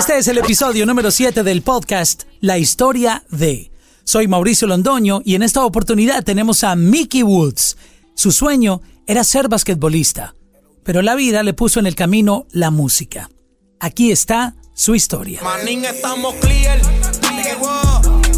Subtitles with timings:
[0.00, 3.70] Este es el episodio número 7 del podcast La historia de.
[4.02, 7.76] Soy Mauricio Londoño y en esta oportunidad tenemos a Mickey Woods.
[8.14, 10.34] Su sueño era ser basquetbolista,
[10.84, 13.28] pero la vida le puso en el camino la música.
[13.78, 15.42] Aquí está su historia.
[15.42, 16.80] Manín, estamos clear.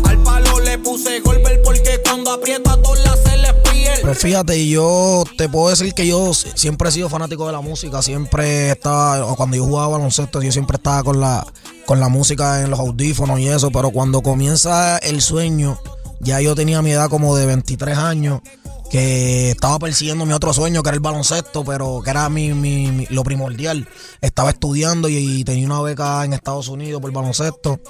[0.03, 3.12] Al palo le puse golpe porque cuando aprieta todas
[4.03, 8.03] Pues fíjate, yo te puedo decir que yo siempre he sido fanático de la música,
[8.03, 11.47] siempre estaba, cuando yo jugaba baloncesto, yo siempre estaba con la,
[11.87, 15.79] con la música en los audífonos y eso, pero cuando comienza el sueño,
[16.19, 18.41] ya yo tenía mi edad como de 23 años,
[18.91, 22.89] que estaba persiguiendo mi otro sueño, que era el baloncesto, pero que era mi, mi-
[22.89, 23.89] mi- lo primordial.
[24.21, 27.81] Estaba estudiando y, y tenía una beca en Estados Unidos por baloncesto,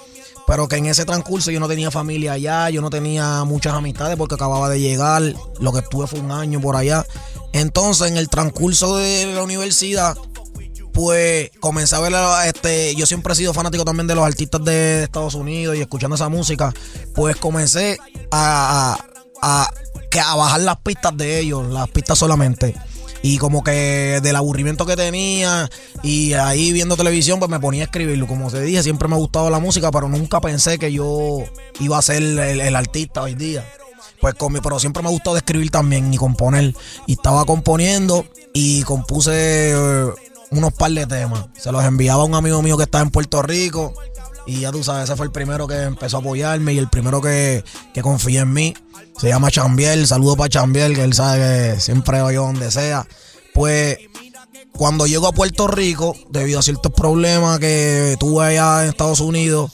[0.53, 4.19] pero que en ese transcurso yo no tenía familia allá, yo no tenía muchas amistades
[4.19, 5.23] porque acababa de llegar,
[5.61, 7.07] lo que estuve fue un año por allá.
[7.55, 10.15] Entonces, en el transcurso de la universidad,
[10.93, 12.13] pues comencé a ver,
[12.45, 16.17] este, yo siempre he sido fanático también de los artistas de Estados Unidos y escuchando
[16.17, 16.71] esa música,
[17.15, 17.97] pues comencé
[18.31, 18.99] a,
[19.41, 19.71] a, a-
[20.21, 22.77] a bajar las pistas de ellos, las pistas solamente.
[23.23, 25.71] Y como que del aburrimiento que tenía
[26.03, 28.27] y ahí viendo televisión, pues me ponía a escribirlo.
[28.27, 31.39] Como te dije, siempre me ha gustado la música, pero nunca pensé que yo
[31.79, 33.65] iba a ser el, artista hoy día.
[34.21, 36.75] Pues con mi- pero siempre me ha gustado escribir también y componer.
[37.07, 40.07] Y estaba componiendo y compuse eh,
[40.51, 41.47] unos par de temas.
[41.57, 43.95] Se los enviaba a un amigo mío que estaba en Puerto Rico.
[44.47, 47.21] Y ya tú sabes, ese fue el primero que empezó a apoyarme y el primero
[47.21, 48.75] que, que confió en mí.
[49.19, 50.07] Se llama Chambiel.
[50.07, 53.07] Saludo para Chambiel, que él sabe que siempre voy yo donde sea.
[53.55, 53.99] Pues
[54.73, 59.71] cuando llego a Puerto Rico, debido a ciertos problemas que tuve allá en Estados Unidos,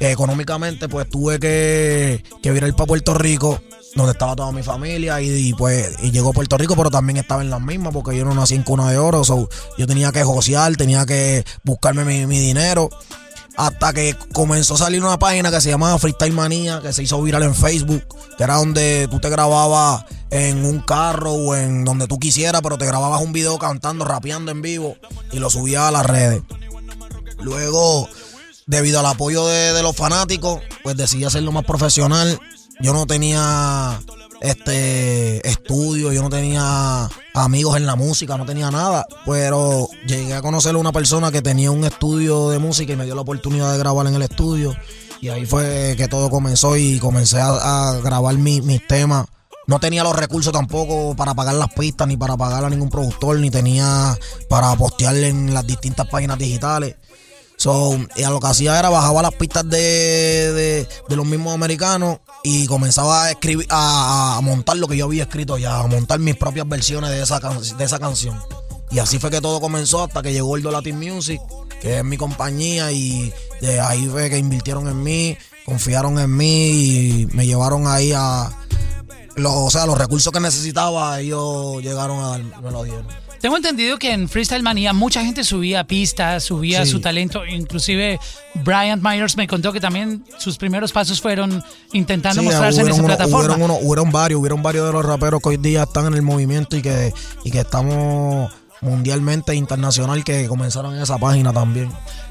[0.00, 3.60] económicamente, pues tuve que, que virar para Puerto Rico,
[3.94, 7.18] donde estaba toda mi familia, y, y, pues y llegó a Puerto Rico, pero también
[7.18, 10.12] estaba en las mismas, porque yo no nací en cuna de oro, so, yo tenía
[10.12, 12.90] que josear, tenía que buscarme mi, mi dinero.
[13.58, 17.20] Hasta que comenzó a salir una página que se llamaba Freestyle Manía, que se hizo
[17.20, 18.04] viral en Facebook,
[18.36, 22.78] que era donde tú te grababas en un carro o en donde tú quisieras, pero
[22.78, 24.96] te grababas un video cantando, rapeando en vivo
[25.32, 26.42] y lo subías a las redes.
[27.40, 28.08] Luego,
[28.66, 32.38] debido al apoyo de, de los fanáticos, pues decidí hacerlo más profesional.
[32.80, 34.00] Yo no tenía
[34.40, 40.42] este estudio, yo no tenía amigos en la música, no tenía nada, pero llegué a
[40.42, 43.72] conocer a una persona que tenía un estudio de música y me dio la oportunidad
[43.72, 44.74] de grabar en el estudio
[45.20, 49.26] y ahí fue que todo comenzó y comencé a, grabar mi- mis temas.
[49.66, 53.38] No tenía los recursos tampoco para pagar las pistas, ni para pagar a ningún productor,
[53.38, 54.16] ni tenía
[54.48, 56.96] para postear en las distintas páginas digitales.
[57.58, 62.18] So, y a lo que hacía era bajaba las pistas de, de- los mismos americanos
[62.44, 66.20] y comenzaba a escribir, a, a montar lo que yo había escrito ya, a montar
[66.20, 68.40] mis propias versiones de esa, can- de esa canción.
[68.92, 71.40] Y así fue que todo comenzó hasta que llegó el Do Latin Music,
[71.80, 75.36] que es mi compañía, y de ahí fue que invirtieron en mí,
[75.66, 78.50] confiaron en mí y me llevaron ahí a.
[79.34, 83.06] Los, o sea, los recursos que necesitaba, ellos llegaron a darme, me lo dieron.
[83.40, 86.90] Tengo entendido que en Freestyle Manía mucha gente subía pistas, subía Sí.
[86.90, 87.46] su talento.
[87.46, 88.18] Inclusive
[88.64, 91.62] Brian Myers me contó que también sus primeros pasos fueron
[91.92, 93.54] intentando Sí, mostrarse en esa uno- plataforma.
[93.54, 96.22] Hubieron, uno- hubieron varios, hubieron varios de los raperos que hoy día están en el
[96.22, 97.12] movimiento y que,
[97.44, 98.50] y que estamos
[98.80, 101.90] mundialmente internacional que comenzaron en esa página también.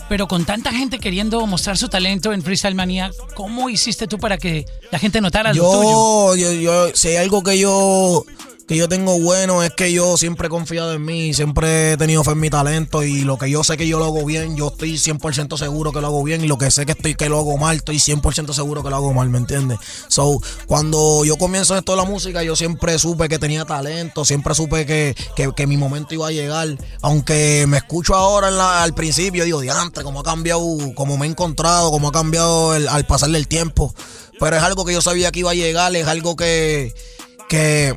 [0.09, 4.37] Pero con tanta gente queriendo mostrar su talento en Freestyle Manía, ¿cómo hiciste tú para
[4.37, 6.35] que la gente notara lo tuyo?
[6.35, 8.23] Yo, yo, yo, si hay algo que yo
[8.67, 12.21] que yo tengo bueno es que yo siempre he confiado en mí, siempre he tenido
[12.25, 14.67] fe en mi talento y lo que yo sé que yo lo hago bien, yo
[14.67, 17.37] estoy 100% seguro que lo hago bien y lo que sé que estoy que lo
[17.39, 19.79] hago mal, estoy 100% seguro que lo hago mal, ¿me entiendes?
[20.09, 24.25] So, cuando yo comienzo en esto de la música, yo siempre supe que tenía talento,
[24.25, 26.67] siempre supe que, que, que mi momento iba a llegar,
[27.01, 30.61] aunque me escucho ahora al principio, digo, diantre, cómo ha cambiado,
[30.93, 33.95] cómo me he encontrado, cómo ha cambiado el- al pasarle el tiempo,
[34.41, 36.93] pero es algo que yo sabía que iba a llegar, es algo que,
[37.47, 37.95] que,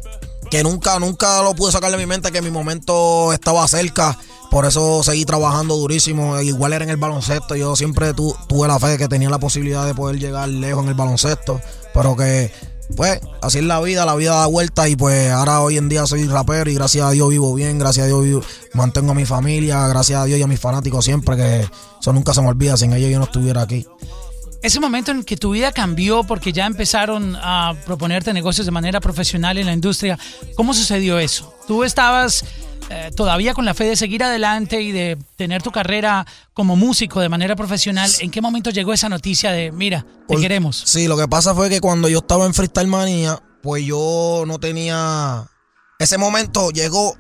[0.51, 4.19] que nunca, nunca lo pude sacar de mi mente, que mi momento estaba cerca.
[4.51, 6.41] Por eso seguí trabajando durísimo.
[6.41, 7.55] Igual era en el baloncesto.
[7.55, 10.83] Yo siempre tu- tuve la fe de que tenía la posibilidad de poder llegar lejos
[10.83, 11.61] en el baloncesto.
[11.95, 12.51] Pero que,
[12.97, 14.89] pues, así es la vida, la vida da vueltas.
[14.89, 17.79] Y pues ahora hoy en día soy rapero y gracias a Dios vivo bien.
[17.79, 19.87] Gracias a Dios mantengo a mi familia.
[19.87, 21.37] Gracias a Dios y a mis fanáticos siempre.
[21.37, 21.61] Que
[22.01, 22.77] eso nunca se me olvida.
[22.77, 23.87] Sin ellos yo no estuviera aquí.
[24.63, 29.01] Ese momento en que tu vida cambió porque ya empezaron a proponerte negocios de manera
[29.01, 30.19] profesional en la industria,
[30.55, 31.55] ¿cómo sucedió eso?
[31.67, 32.45] ¿Tú estabas
[32.91, 37.21] eh, todavía con la fe de seguir adelante y de tener tu carrera como músico
[37.21, 38.11] de manera profesional?
[38.21, 40.83] ¿En qué momento llegó esa noticia de, mira, te Por- queremos?
[40.85, 44.59] Sí, lo que pasa fue que cuando yo estaba en Freestyle Manía, pues yo no
[44.59, 45.47] tenía.
[45.99, 47.17] Ese momento llegó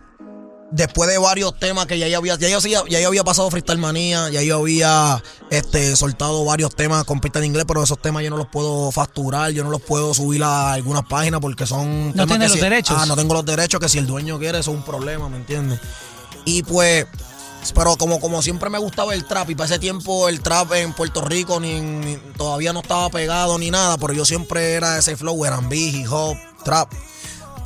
[0.70, 3.78] después de varios temas que ya yo había, ya yo, ya yo había pasado Freestyle
[3.78, 8.22] Manía, ya yo había este, soltado varios temas con pista en inglés, pero esos temas
[8.22, 12.14] yo no los puedo facturar, yo no los puedo subir a algunas páginas porque son...
[12.14, 12.96] No tiene los derechos.
[12.98, 15.36] Ah, no tengo los derechos, que si el dueño quiere eso es un problema, ¿me
[15.36, 15.80] entiendes?
[16.44, 17.06] Y pues...
[17.74, 20.94] Pero como, como siempre me gustaba el trap y para ese tiempo el trap en
[20.94, 25.44] Puerto Rico ni, todavía no estaba pegado ni nada, pero yo siempre era ese flow,
[25.44, 26.90] eran hip hop, trap.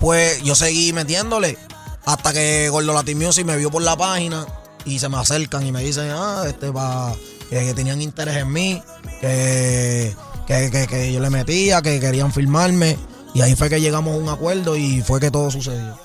[0.00, 1.56] Pues yo seguí metiéndole
[2.06, 4.46] hasta que Gordo Latin Music me vio por la página
[4.84, 7.14] y se me acercan y me dicen, ah, este va,
[7.48, 8.82] que, tenían interés en mí,
[9.20, 10.14] que,
[10.46, 12.96] que, yo le metía, que querían filmarme.
[13.34, 15.98] Y ahí fue que llegamos a un acuerdo y fue que todo sucedió.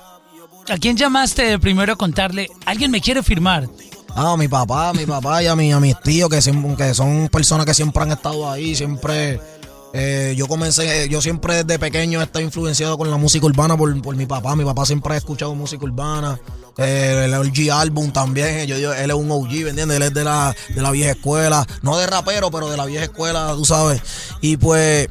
[0.68, 2.48] ¿A quién llamaste primero a contarle?
[2.66, 3.68] Alguien me quiere firmar.
[4.14, 6.40] Ah, a mi papá, a mi papá y a, mi, a mis tíos, que,
[6.76, 9.40] que son personas que siempre han estado ahí, siempre
[9.92, 14.16] eh, yo comencé, yo siempre desde pequeño he estado influenciado con la música urbana por,
[14.16, 14.54] mi papá.
[14.54, 16.38] Mi papá siempre ha escuchado música urbana.
[16.76, 18.66] Eh, el OG álbum también.
[18.66, 19.96] Yo, él es un OG, ¿me entiendes?
[19.96, 21.66] Él es de la, de la vieja escuela.
[21.82, 24.00] No de rapero, pero de la vieja escuela, tú sabes.
[24.40, 25.08] Y pues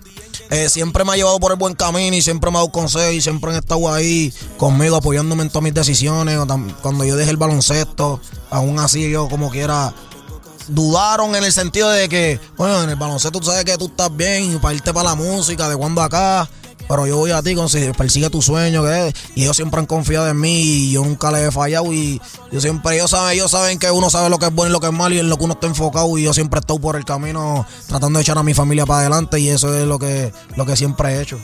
[0.50, 3.14] eh, siempre me ha llevado por el buen camino y siempre me ha dado consejos
[3.14, 6.40] y siempre han estado ahí conmigo apoyándome en todas mis decisiones.
[6.82, 9.94] Cuando yo dejé el baloncesto, aún así yo como quiera
[10.70, 14.16] dudaron en el sentido de que, bueno, en el baloncesto tú sabes que tú estás
[14.16, 16.50] bien y para irte para la música, de cuando acá.
[16.88, 17.56] Pero yo voy a ti,
[17.96, 21.48] persigue tu sueño, que Y ellos siempre han confiado en mí y yo nunca les
[21.48, 21.94] he fallado.
[21.94, 22.20] Y
[22.52, 24.80] yo siempre, ellos saben, ellos saben que uno sabe lo que es bueno y lo
[24.80, 26.18] que es malo y en lo que uno está enfocado.
[26.18, 29.40] Y yo siempre estado por el camino tratando de echar a mi familia para adelante.
[29.40, 31.40] Y eso es lo que, lo que siempre he hecho.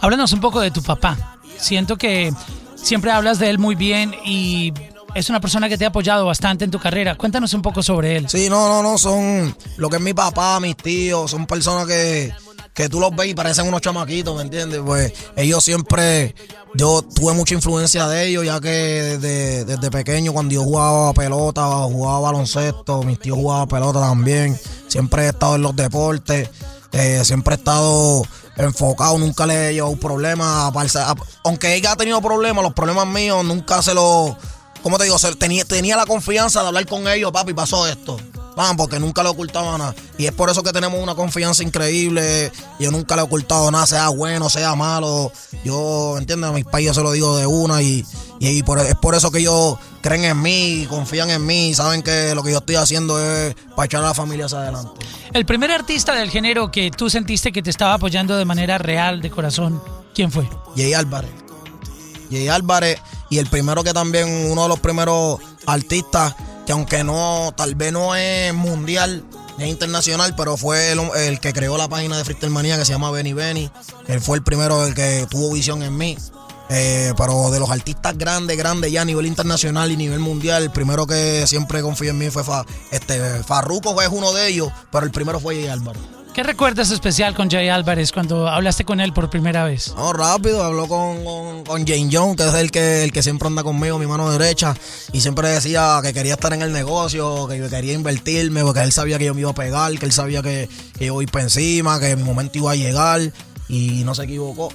[0.00, 1.36] Háblanos un poco de tu papá.
[1.58, 2.32] Siento que
[2.74, 4.72] siempre hablas de él muy bien y
[5.16, 7.16] es una persona que te ha apoyado bastante en tu carrera.
[7.16, 8.28] Cuéntanos un poco sobre él.
[8.28, 12.34] Sí, no, no, no, son lo que es mi papá, mis tíos, son personas que,
[12.74, 14.82] que tú los ves y parecen unos chamaquitos, ¿me entiendes?
[14.84, 16.34] Pues ellos siempre,
[16.74, 21.64] yo tuve mucha influencia de ellos, ya que desde, desde pequeño, cuando yo jugaba pelota,
[21.64, 26.50] jugaba baloncesto, mis tíos jugaban pelota también, siempre he estado en los deportes,
[26.92, 28.22] eh, siempre he estado
[28.58, 30.70] enfocado, nunca le he llevado problemas,
[31.42, 34.36] aunque ella ha tenido problemas, los problemas míos nunca se los
[34.86, 38.20] como te digo, tenía, tenía la confianza de hablar con ellos, papi, pasó esto.
[38.54, 39.96] Vamos, porque nunca le ocultaba nada.
[40.16, 42.52] Y es por eso que tenemos una confianza increíble.
[42.78, 45.32] Yo nunca le he ocultado nada, sea bueno, sea malo.
[45.64, 46.50] Yo, ¿entiendes?
[46.50, 48.06] A mis yo se lo digo de una y,
[48.38, 52.32] y, por, es por eso que ellos creen en mí, confían en mí, saben que
[52.36, 55.04] lo que yo estoy haciendo es para echar a la familia hacia adelante.
[55.32, 59.20] El primer artista del género que tú sentiste que te estaba apoyando de manera real,
[59.20, 59.82] de corazón,
[60.14, 60.48] ¿quién fue?
[60.76, 61.32] Jay Álvarez.
[62.30, 63.00] Jay Álvarez
[63.30, 66.34] y el primero que también, uno de los primeros artistas,
[66.64, 69.24] que aunque no, tal vez no es mundial,
[69.58, 73.32] es internacional, pero fue el, que creó la página de Freestyle que se llama Benny
[73.32, 73.70] Benny.
[74.06, 76.16] Él fue el primero el que tuvo visión en mí.
[76.68, 80.70] Eh, pero de los artistas grandes, grandes ya a nivel internacional y nivel mundial, el
[80.70, 82.42] primero que siempre confió en mí fue
[82.90, 86.15] este, Farruko, fue uno de ellos, pero el primero fue Álvaro.
[86.36, 89.94] ¿Qué recuerdas especial con Jay Álvarez cuando hablaste con él por primera vez?
[89.96, 93.62] No, rápido, habló con, con, Jane John, que es el que, el que siempre anda
[93.62, 94.76] conmigo, mi mano derecha,
[95.14, 99.16] y siempre decía que quería estar en el negocio, que quería invertirme, porque él sabía
[99.16, 100.68] que yo me iba a pegar, que él sabía que,
[100.98, 103.22] que yo iba para encima, que mi momento iba a llegar,
[103.70, 104.68] y no se equivocó.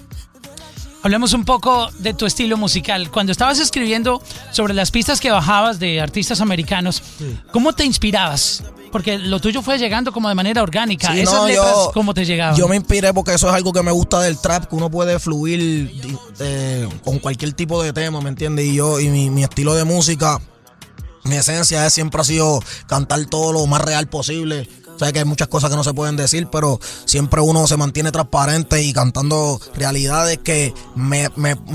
[1.04, 3.12] Hablemos un poco de tu estilo musical.
[3.12, 4.20] Cuando estabas escribiendo
[4.50, 7.04] sobre las pistas que bajabas de artistas americanos,
[7.52, 8.64] ¿cómo te inspirabas?
[8.92, 11.16] Porque lo tuyo fue llegando como de manera orgánica.
[11.16, 12.56] Esas letras, ¿cómo te llegaban?
[12.56, 15.20] Yo me inspiré porque eso es algo que me gusta del trap, que uno puede
[15.20, 15.92] fluir
[16.40, 18.66] eh, con cualquier tipo de tema, ¿me entiendes?
[18.66, 20.40] Y yo, y mi, mi estilo de música,
[21.24, 24.68] mi esencia es, siempre ha sido cantar todo lo más real posible
[25.02, 28.12] Sé que hay muchas cosas que no se pueden decir, pero siempre uno se mantiene
[28.12, 31.28] transparente y cantando realidades que me,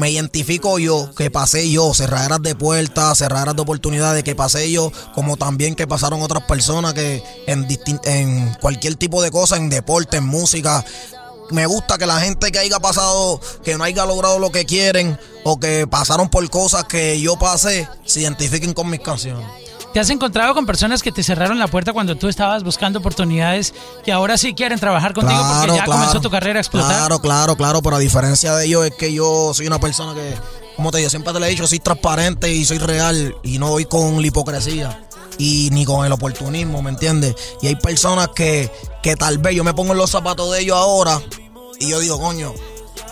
[0.09, 5.37] identifico yo, que pasé yo, cerraderas de puertas, cerraderas de oportunidades, que pasé yo, como
[5.37, 7.67] también que pasaron otras personas que en,
[8.05, 10.85] en cualquier tipo de cosa, en deporte, en música,
[11.51, 15.19] me gusta que la gente que haya pasado, que no haya logrado lo que quieren
[15.43, 19.45] o que pasaron por cosas que yo pasé, se identifiquen con mis canciones.
[19.97, 23.73] ¿Te has encontrado con personas que te cerraron la puerta cuando tú estabas buscando oportunidades
[24.05, 26.95] que ahora sí quieren trabajar contigo porque ya comenzó tu carrera a explotar?
[26.95, 30.35] Claro, claro, claro, pero a diferencia de ellos es que yo soy una persona que,
[30.77, 33.71] como te digo, siempre te lo he dicho, soy transparente y soy real y no
[33.71, 35.03] voy con la hipocresía
[35.39, 37.35] y ni con el oportunismo, ¿me entiendes?
[37.63, 38.71] Y hay personas que,
[39.03, 41.23] que tal vez yo me pongo en los zapatos de ellos ahora
[41.81, 42.53] y yo digo, coño,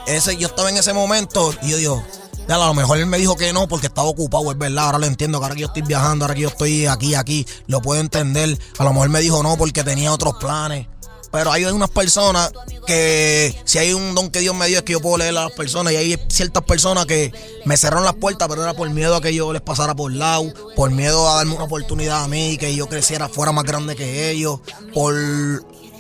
[0.07, 2.05] ese, yo estaba en ese momento y yo digo,
[2.49, 4.87] a lo mejor él me dijo que no porque estaba ocupado, es verdad.
[4.87, 7.47] Ahora lo entiendo, que ahora que yo estoy viajando, ahora que yo estoy aquí, aquí,
[7.67, 8.59] lo puedo entender.
[8.79, 10.87] A lo mejor me dijo no porque tenía otros planes.
[11.35, 12.53] Pero hay unas personas
[12.87, 15.47] que, si hay un don que Dios me dio, es que yo puedo leer a
[15.47, 15.93] las personas.
[15.93, 17.33] Y hay ciertas personas que
[17.65, 20.55] me cerraron las puertas, pero era por miedo a que yo les pasara por lado,
[20.77, 24.31] por miedo a darme una oportunidad a mí, que yo creciera fuera más grande que
[24.31, 24.61] ellos,
[24.93, 25.13] por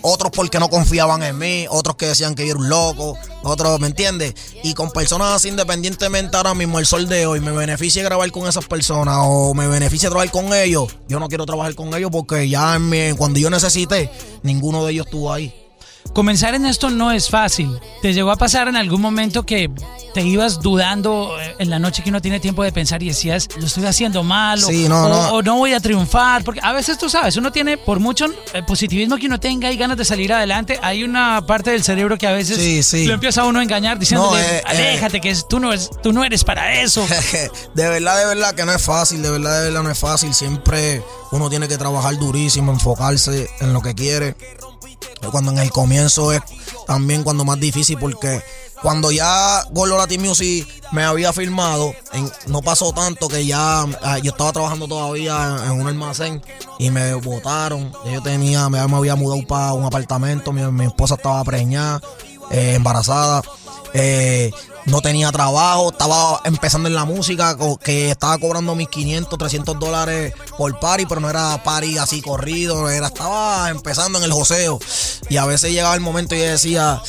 [0.06, 3.80] otros porque no confiaban en mí, otros que decían que yo era un loco, otros,
[3.80, 4.34] ¿me entiendes?
[4.62, 8.46] Y con personas así, independientemente ahora mismo, el sol de hoy, me beneficia grabar con
[8.46, 12.48] esas personas o me beneficia trabajar con ellos, yo no quiero trabajar con ellos porque
[12.48, 14.10] ya en cuando yo necesité,
[14.42, 15.63] ninguno de ellos estuvo ahí.
[16.12, 17.80] Comenzar en esto no es fácil.
[18.00, 19.70] ¿Te llegó a pasar en algún momento que
[20.12, 23.48] te ibas dudando eh, en la noche que uno tiene tiempo de pensar y decías,
[23.58, 25.56] lo estoy haciendo mal o, no, o, no.
[25.56, 26.44] voy a triunfar?
[26.44, 29.76] Porque a veces tú sabes, uno tiene, por mucho eh, positivismo que uno tenga y
[29.76, 33.46] ganas de salir adelante, hay una parte del cerebro que a veces lo empieza a
[33.46, 37.04] uno a engañar diciéndole, eh, aléjate, que tú, no es, tú no eres para eso.
[37.74, 40.32] de verdad, de verdad que no es fácil, de verdad, de verdad no es fácil.
[40.32, 44.36] Siempre uno tiene que trabajar durísimo, enfocarse en lo que quiere
[45.30, 46.42] cuando en el comienzo es
[46.86, 48.42] también cuando más difícil porque
[48.82, 51.94] cuando ya Gordo Latin Music me había firmado,
[52.48, 56.42] no pasó tanto que ya ah, yo estaba trabajando todavía en, un almacén
[56.78, 57.90] y me votaron.
[58.12, 62.02] Yo tenía, me, había mudado para un apartamento, mi, esposa estaba preñada,
[62.50, 63.42] eh, embarazada.
[63.94, 64.52] Eh,
[64.86, 70.34] no tenía trabajo, estaba empezando en la música, que estaba cobrando mis 500, 300 dólares
[70.56, 74.78] por party, pero no era party así corrido, era, estaba empezando en el joseo.
[75.28, 77.00] Y a veces llegaba el momento y decía,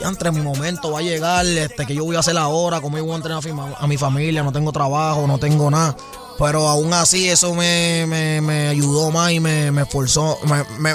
[0.00, 2.98] ya entre mi momento va a llegar, este, que yo voy a hacer ahora, como
[3.02, 3.42] voy a entrenar
[3.78, 5.96] a mi familia, no tengo trabajo, no tengo nada.
[6.38, 10.38] Pero aún así eso me, me, ayudó más y me, me esforzó,
[10.78, 10.94] me,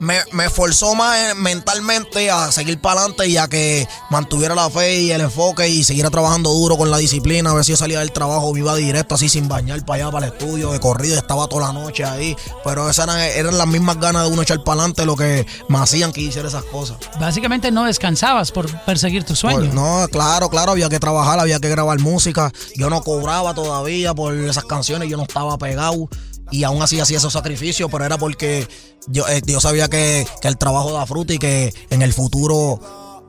[0.00, 4.68] me, me forzó más eh, mentalmente a seguir para adelante y a que mantuviera la
[4.70, 7.50] fe y el enfoque y siguiera trabajando duro con la disciplina.
[7.50, 10.12] A ver si yo salía del trabajo, me iba directo así sin bañar para allá,
[10.12, 12.34] para el estudio, de corrido, estaba toda la noche ahí.
[12.64, 16.12] Pero esas eran, las mismas ganas de uno echar para adelante lo que me hacían
[16.12, 16.96] que hiciera esas cosas.
[17.20, 19.64] Básicamente no descansabas por perseguir tus sueños.
[19.64, 22.50] Pues, no, claro, claro, había que trabajar, había que grabar música.
[22.74, 26.08] Yo no cobraba todavía por esas canciones, yo no estaba pegado
[26.50, 28.66] y aún así hacía esos sacrificios, pero era porque
[29.06, 32.80] yo, eh, sabía que, el trabajo da fruta y que en el futuro,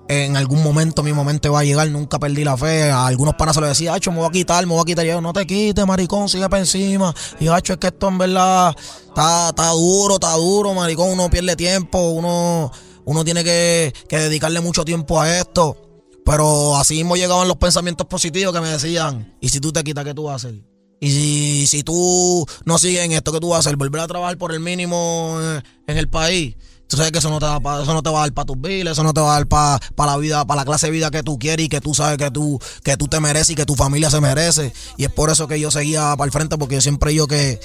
[0.07, 1.89] en algún momento, mi momento va a llegar.
[1.89, 2.91] Nunca perdí la fe.
[2.91, 5.05] A algunos panas se lo decía, Hacho, me voy a quitar, me voy a quitar.
[5.05, 7.13] Y yo, no te quites, maricón, sigue para encima.
[7.39, 8.75] Y yo, Hacho, es que esto en verdad
[9.07, 11.11] está, está duro, está duro, maricón.
[11.11, 12.71] Uno pierde tiempo, uno,
[13.05, 15.77] uno tiene que, que dedicarle mucho tiempo a esto.
[16.25, 20.05] Pero así mismo llegaban los pensamientos positivos que me decían, ¿y si tú te quitas,
[20.05, 20.70] qué tú vas a hacer?
[21.03, 24.07] Y si, si tú no sigues en esto que tú vas a hacer, volver a
[24.07, 25.39] trabajar por el mínimo
[25.87, 26.55] en el país,
[26.85, 28.61] tú sabes que eso no te, va, eso no te va a dar para tus
[28.61, 31.09] biles, eso no te va a dar para la vida, para la clase de vida
[31.09, 33.65] que tú quieres y que tú sabes que tú, que tú te mereces y que
[33.65, 34.73] tu familia se merece.
[34.95, 37.59] Y es por eso que yo seguía para el frente, porque yo siempre yo que,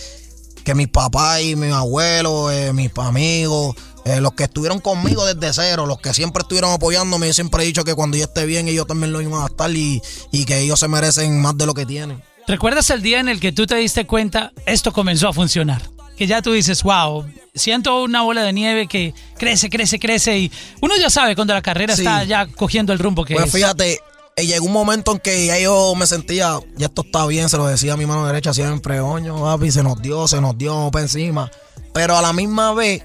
[0.64, 3.76] que mis papás y mis abuelos, eh, mis amigos,
[4.07, 7.66] eh, los que estuvieron conmigo desde cero, los que siempre estuvieron apoyándome, yo siempre he
[7.66, 10.00] dicho que cuando yo esté bien, ellos también lo iban a estar y,
[10.31, 12.23] y que ellos se merecen más de lo que tienen.
[12.47, 15.83] ¿Recuerdas el día en el que tú te diste cuenta esto comenzó a funcionar?
[16.17, 20.53] Que ya tú dices, wow, siento una bola de nieve que crece, crece, crece y
[20.81, 23.53] uno ya sabe cuando la carrera está ya cogiendo el rumbo que pues es.
[23.53, 23.99] fíjate,
[24.37, 27.57] eh, llegó un momento en que ya yo me sentía, ya esto está bien, se
[27.57, 30.91] lo decía a mi mano derecha siempre, oño, papi, se nos dio, se nos dio
[30.93, 31.50] para encima.
[31.93, 33.03] Pero a la misma vez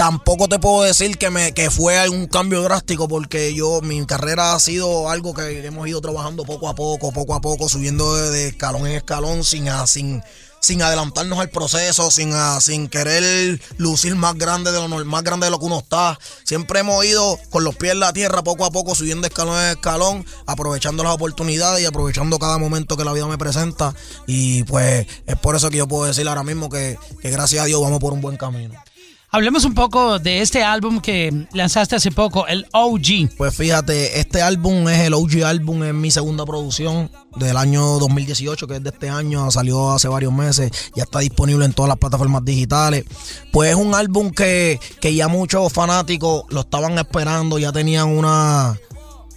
[0.00, 4.54] tampoco te puedo decir que me que fue un cambio drástico porque yo mi carrera
[4.54, 8.48] ha sido algo que hemos ido trabajando poco a poco, poco a poco, subiendo de,
[8.48, 10.22] escalón en escalón sin, sin,
[10.58, 15.50] sin adelantarnos al proceso, sin, sin querer lucir más grande de lo más grande de
[15.50, 16.18] lo que uno está.
[16.44, 19.72] Siempre hemos ido con los pies en la tierra, poco a poco, subiendo escalón en
[19.72, 23.94] escalón, aprovechando las oportunidades y aprovechando cada momento que la vida me presenta.
[24.26, 27.66] Y pues es por eso que yo puedo decir ahora mismo que, que gracias a
[27.66, 28.82] Dios vamos por un buen camino.
[29.32, 33.36] Hablemos un poco de este álbum que lanzaste hace poco, el OG.
[33.36, 38.66] Pues fíjate, este álbum es el OG álbum, es mi segunda producción del año 2018,
[38.66, 41.98] que es de este año, salió hace varios meses, ya está disponible en todas las
[41.98, 43.04] plataformas digitales.
[43.52, 48.76] Pues es un álbum que, ya muchos fanáticos lo estaban esperando, ya tenían una,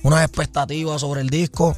[0.02, 1.78] unas expectativas sobre el disco,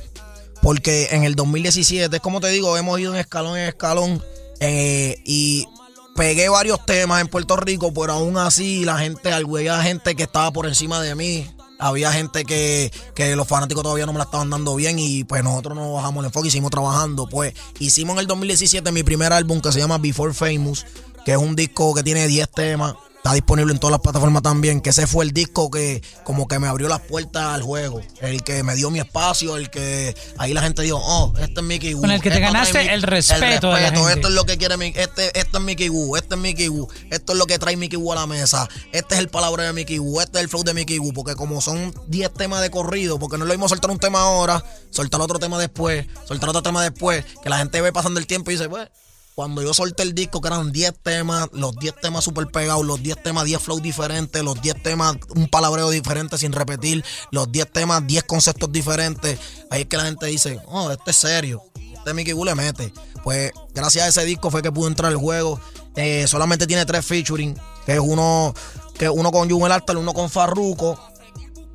[0.61, 4.23] porque en el 2017, como te digo, hemos ido en escalón en escalón
[4.61, 5.67] eh, y
[6.15, 10.51] pegué varios temas en Puerto Rico, pero aún así la gente, había gente que estaba
[10.51, 11.47] por encima de mí.
[11.77, 15.43] Había gente que, que los fanáticos todavía no me la estaban dando bien y pues
[15.43, 17.27] nosotros no bajamos el enfoque y seguimos trabajando.
[17.27, 20.85] Pues hicimos en el 2017 mi primer álbum que se llama Before Famous,
[21.25, 22.95] que es un disco que tiene 10 temas.
[23.25, 24.81] Está disponible en todas las plataformas también.
[24.81, 27.99] Que ese fue el disco que como que me abrió las puertas al juego.
[28.21, 31.65] El que me dio mi espacio, el que ahí la gente dijo, oh, este es
[31.65, 32.01] Mickey Wu.
[32.01, 34.13] Con el que te ganaste el respeto gente.
[34.13, 36.87] Esto es lo que quiere mi, este, esto es Mickey Wu, este es Mickey Wu,
[37.09, 39.73] esto es lo que trae Mickey Wu a la mesa, este es el palabra de
[39.73, 42.69] Mickey Wu, este es el flow de Mickey Wu, porque como son 10 temas de
[42.69, 46.49] corrido, porque no es lo mismo soltar un tema ahora, soltar otro tema después, soltar
[46.49, 48.87] otro tema después, que la gente ve pasando el tiempo y dice, pues,
[49.35, 53.03] cuando yo solté el disco, que eran 10 temas, los 10 temas super pegados, los
[53.03, 57.71] 10 temas, 10 flows diferentes, los 10 temas, un palabreo diferente sin repetir, los 10
[57.71, 59.37] temas, 10 conceptos diferentes,
[59.69, 61.63] ahí es que la gente dice, oh, este es serio,
[62.05, 62.93] este Mickey Wu le mete.
[63.23, 65.59] Pues gracias a ese disco fue que pudo entrar al juego.
[65.95, 68.53] Eh, solamente tiene tres featuring, que es uno,
[68.97, 70.99] que uno con Jumel Altar, uno con Farruko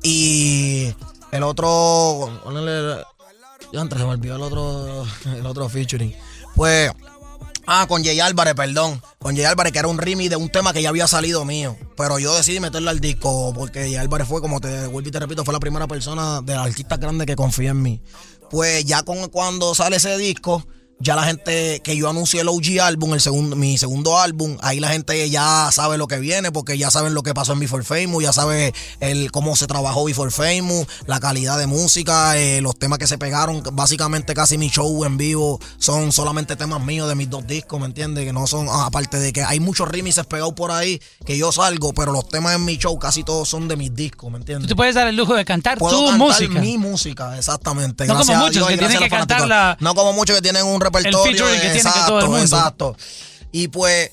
[0.01, 0.93] y
[1.31, 2.41] el otro,
[3.73, 6.15] ya antes se me olvidó el otro, el otro featuring.
[6.55, 6.91] Pues
[7.73, 9.01] Ah, con Jay Álvarez, perdón.
[9.17, 11.77] Con Jay Álvarez, que era un remix de un tema que ya había salido mío.
[11.95, 15.21] Pero yo decidí meterlo al disco porque Jay Álvarez fue, como te vuelvo y te
[15.21, 18.01] repito, fue la primera persona de artistas grandes que confía en mí.
[18.49, 20.67] Pues ya con, cuando sale ese disco,
[21.01, 24.79] ya la gente que yo anuncié el OG álbum, el segundo, mi segundo álbum, ahí
[24.79, 27.83] la gente ya sabe lo que viene porque ya saben lo que pasó en Before
[27.83, 32.77] Famous, ya sabe el, cómo se trabajó Before Famous, la calidad de música, eh, los
[32.77, 33.63] temas que se pegaron.
[33.73, 37.85] Básicamente casi mi show en vivo son solamente temas míos de mis dos discos, ¿me
[37.87, 38.25] entiendes?
[38.25, 41.51] Que no son, ah, aparte de que hay muchos remixes pegados por ahí que yo
[41.51, 44.41] salgo, pero los temas en mi show casi todos son de mis discos, ¿me Tú
[44.43, 44.67] entiendes?
[44.67, 46.59] te puedes dar el lujo de cantar Puedo tu cantar música.
[46.61, 48.05] mi música, exactamente.
[48.05, 49.49] No como Gracias a muchos Dios y que tienen a que los cantar fanáticos.
[49.49, 51.23] la- No como muchos que tienen un repertorio.
[51.23, 52.41] featuring que tiene que todo el mundo.
[52.41, 52.95] Exacto.
[53.51, 54.11] Y pues,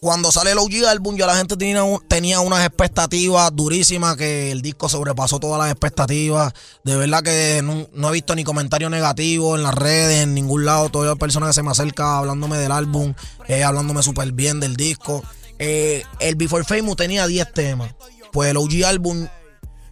[0.00, 4.62] cuando sale el OG álbum, ya la gente tenía, tenía unas expectativas durísimas que el
[4.62, 6.52] disco sobrepasó todas las expectativas.
[6.84, 10.64] De verdad que no, no he visto ni comentario negativo en las redes, en ningún
[10.64, 10.90] lado.
[10.90, 13.14] Todas las personas que se me acercan hablándome del álbum,
[13.48, 15.24] eh, hablándome súper bien del disco.
[15.58, 17.94] Eh, el Before Famous tenía 10 temas.
[18.32, 19.26] Pues el OG álbum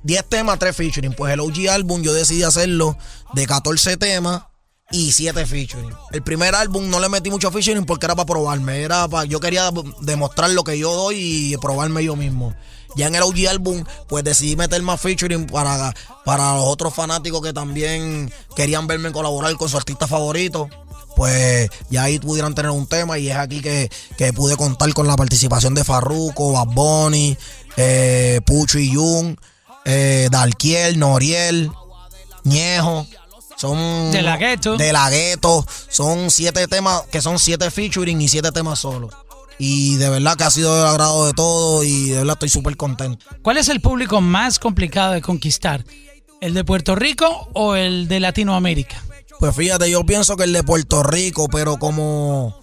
[0.05, 1.15] 10 temas, 3 featuring.
[1.15, 2.97] Pues el OG álbum yo decidí hacerlo
[3.33, 4.45] de 14 temas
[4.95, 5.91] y 7 featuring.
[6.13, 8.83] El primer álbum no le metí mucho featuring porque era para probarme.
[8.83, 9.71] Era para, yo quería
[10.03, 11.17] demostrar lo que yo doy
[11.53, 12.55] y probarme yo mismo.
[12.95, 15.93] Ya en el OG álbum, pues decidí meter más featuring para,
[16.25, 20.69] para los otros fanáticos que también querían verme colaborar con su artista favorito.
[21.17, 25.09] Pues ya ahí pudieran tener un tema y es aquí que, que pude contar con
[25.09, 27.37] la participación de Farruko, Bad Bunny,
[27.77, 29.37] eh, Pucho y Jun,
[29.85, 30.29] eh,
[30.97, 31.71] Noriel,
[32.45, 33.07] Ñejo.
[33.57, 34.77] Son De la Ghetto.
[34.77, 35.65] De la Ghetto.
[35.89, 39.15] Son siete temas, que son siete featuring y siete temas solos.
[39.59, 42.77] Y de verdad que ha sido del agrado de todo y de verdad estoy súper
[42.77, 43.25] contento.
[43.43, 45.85] ¿Cuál es el público más complicado de conquistar?
[46.41, 49.03] ¿El de Puerto Rico o el de Latinoamérica?
[49.39, 52.61] Pues fíjate, yo pienso que el de Puerto Rico, pero como,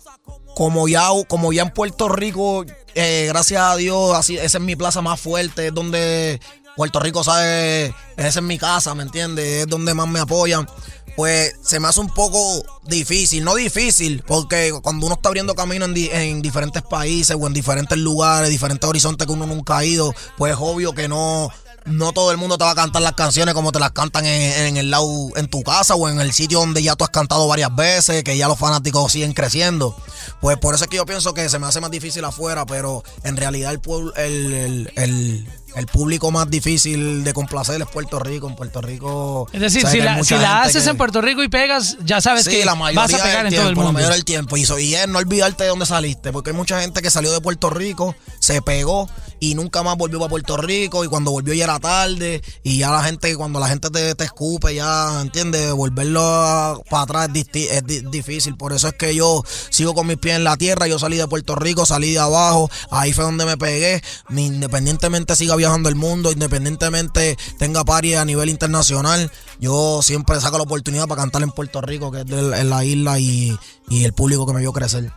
[0.56, 4.76] como, ya, como ya en Puerto Rico, eh, gracias a Dios, así, esa es mi
[4.76, 6.40] plaza más fuerte, es donde
[6.76, 9.64] Puerto Rico sabe, esa es mi casa, ¿me entiendes?
[9.64, 10.68] Es donde más me apoyan.
[11.16, 12.40] Pues se me hace un poco
[12.86, 17.46] difícil, no difícil, porque cuando uno está abriendo camino en, di- en diferentes países o
[17.48, 21.50] en diferentes lugares, diferentes horizontes que uno nunca ha ido, pues es obvio que no,
[21.86, 24.68] no todo el mundo te va a cantar las canciones como te las cantan en,
[24.68, 27.46] en el lado, en tu casa o en el sitio donde ya tú has cantado
[27.46, 29.94] varias veces, que ya los fanáticos siguen creciendo.
[30.40, 33.04] Pues por eso es que yo pienso que se me hace más difícil afuera, pero
[33.26, 38.48] en realidad el, pueblo- el, el- el público más difícil de complacer es Puerto Rico.
[38.48, 39.48] En Puerto Rico.
[39.54, 42.46] Es decir, si la, si la haces que- en Puerto Rico y pegas, ya sabes
[42.46, 43.94] Sí, que la mayoría vas a pegar en tiempo, todo el La mundo.
[43.94, 44.58] mayoría del tiempo.
[44.58, 47.32] Y, so- y es no olvidarte de dónde saliste, porque hay mucha gente que salió
[47.32, 49.10] de Puerto Rico, se pegó
[49.42, 51.04] y nunca más volvió para Puerto Rico.
[51.04, 52.42] Y cuando volvió ya era tarde.
[52.64, 55.74] Y ya la gente, cuando la gente te, te escupe, ya, ¿entiendes?
[55.74, 58.56] Volverlo para atrás es, difícil.
[58.56, 60.88] Por eso es que yo sigo con mis pies en la tierra.
[60.88, 62.70] Yo salí de Puerto Rico, salí de abajo.
[62.92, 64.02] Ahí fue donde me pegué.
[64.30, 70.64] Independientemente siga viajando el mundo, independientemente tenga pari a nivel internacional, yo siempre saco la
[70.64, 73.58] oportunidad para cantar en Puerto Rico, que es en la isla y,
[73.90, 75.12] y el público que me vio crecer.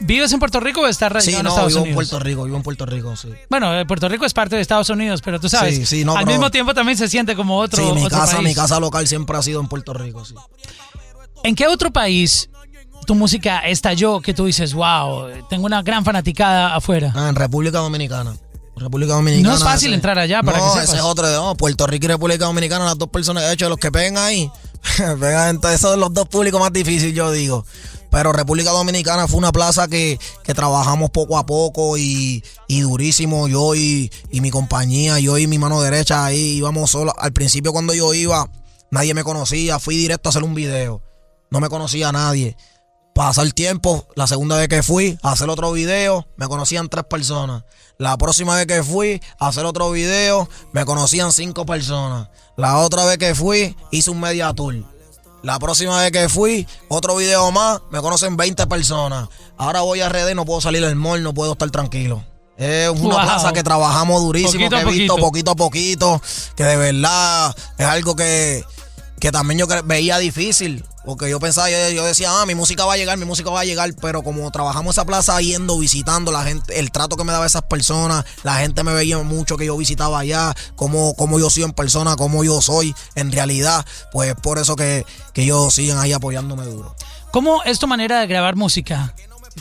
[0.00, 1.94] ¿Vives en Puerto Rico o estás radicado Sí, en no, Estados vivo en?
[1.94, 3.28] Puerto Rico, vivo en Puerto Rico, sí.
[3.50, 6.12] Bueno, eh, Puerto Rico es parte de Estados Unidos, pero tú sabes, Sí, sí, no,
[6.16, 8.48] al pero- mismo tiempo también se siente como otro, Sí, mi otro casa, país.
[8.48, 10.34] mi casa local siempre ha sido en Puerto Rico, sí.
[11.44, 12.48] ¿En qué otro país
[13.06, 17.12] tu música estalló que tú dices, wow, tengo una gran fanaticada afuera?
[17.16, 18.36] Ah, en República Dominicana.
[18.76, 19.48] República Dominicana.
[19.48, 20.88] No es fácil entrar allá, para no, que sepas.
[20.90, 23.68] ese es otro de no, Puerto Rico y República Dominicana, las dos personas, de hecho,
[23.68, 24.48] los que pegan ahí,
[25.20, 27.66] pegan entonces, esos son los dos públicos más difíciles, yo digo.
[28.10, 33.48] Pero República Dominicana fue una plaza que, que trabajamos poco a poco y, y durísimo.
[33.48, 37.14] Yo y, y mi compañía, yo y mi mano derecha ahí íbamos solos.
[37.18, 38.50] Al principio cuando yo iba,
[38.90, 39.78] nadie me conocía.
[39.78, 41.02] Fui directo a hacer un video.
[41.50, 42.56] No me conocía a nadie.
[43.14, 47.02] Pasa el tiempo, la segunda vez que fui a hacer otro video, me conocían tres
[47.02, 47.64] personas.
[47.98, 52.28] La próxima vez que fui a hacer otro video, me conocían cinco personas.
[52.56, 54.76] La otra vez que fui, hice un media tour.
[55.42, 59.28] La próxima vez que fui, otro video más, me conocen 20 personas.
[59.56, 62.24] Ahora voy a RD, no puedo salir del mall, no puedo estar tranquilo.
[62.56, 63.22] Es una Wow.
[63.22, 65.26] plaza que trabajamos durísimo, Poquito que he visto poquito.
[65.26, 66.22] poquito a poquito,
[66.56, 68.64] que de verdad es algo que,
[69.20, 70.84] que también yo veía difícil.
[71.08, 73.64] Porque yo pensaba, yo, decía, ah, mi música va a llegar, mi música va a
[73.64, 77.46] llegar, pero como trabajamos esa plaza yendo, visitando, la gente, el trato que me daba
[77.46, 81.62] esas personas, la gente me veía mucho que yo visitaba allá, cómo, cómo yo soy
[81.62, 86.12] en persona, cómo yo soy en realidad, pues por eso que, que ellos siguen ahí
[86.12, 86.94] apoyándome duro.
[87.30, 89.14] ¿Cómo es tu manera de grabar música?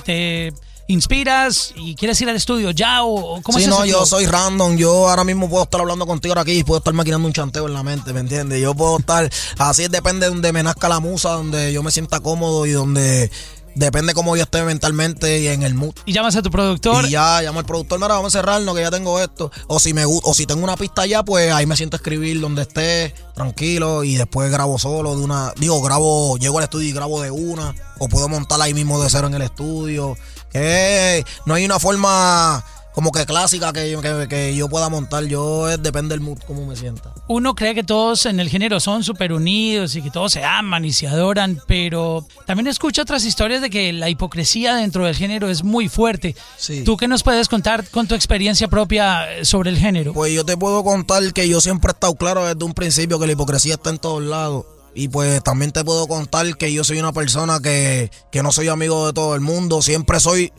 [0.04, 0.52] ¿Te
[0.88, 4.78] inspiras y quieres ir al estudio ya o cómo Sí, es no, yo soy random.
[4.78, 7.68] Yo ahora mismo puedo estar hablando contigo ahora aquí y puedo estar maquinando un chanteo
[7.68, 8.62] en la mente, ¿me entiendes?
[8.62, 12.20] Yo puedo estar, así depende de donde me nazca la musa, donde yo me sienta
[12.20, 13.30] cómodo y donde
[13.78, 15.94] depende cómo yo esté mentalmente y en el mood.
[16.06, 17.06] Y llamas a tu productor.
[17.06, 19.52] Y ya llamo al productor, mira, vamos a cerrarnos que ya tengo esto.
[19.68, 22.40] O si me o si tengo una pista ya, pues ahí me siento a escribir
[22.42, 26.92] donde esté, tranquilo, y después grabo solo de una, digo, grabo, llego al estudio y
[26.92, 30.18] grabo de una, o puedo montar ahí mismo de cero en el estudio.
[31.46, 35.24] No hay una forma como que clásica que, yo- que, que yo pueda montar.
[35.26, 37.14] Yo es, depende del mood, cómo me sienta.
[37.28, 40.84] Uno cree que todos en el género son súper unidos y que todos se aman
[40.84, 45.48] y se adoran, pero también escucho otras historias de que la hipocresía dentro del género
[45.48, 46.36] es muy fuerte.
[46.58, 46.84] Sí.
[46.84, 50.14] ¿Tú qué nos puedes contar con tu experiencia propia eh, sobre el género?
[50.14, 53.28] Pues yo te puedo contar que yo siempre he estado claro desde un principio que
[53.28, 54.66] la hipocresía está en todos lados.
[54.98, 58.68] Y pues también te puedo contar que yo soy una persona que, que no soy
[58.68, 59.84] amigo de todo el mundo.
[59.84, 60.52] Siempre soy